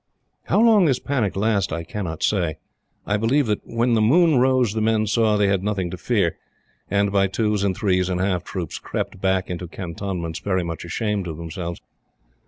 [0.45, 2.57] How long this panic lasted I cannot say.
[3.05, 6.37] I believe that when the moon rose the men saw they had nothing to fear,
[6.89, 11.27] and, by twos and threes and half troops, crept back into Cantonments very much ashamed
[11.27, 11.79] of themselves.